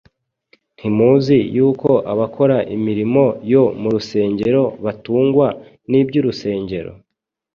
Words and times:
Ntimuzi 0.77 1.37
yuko 1.55 1.89
abakora 2.11 2.57
imirimo 2.75 3.23
yo 3.53 3.63
mu 3.81 3.87
rusengero 3.95 4.63
batungwa 4.83 5.47
n’iby’urusengero, 5.89 6.91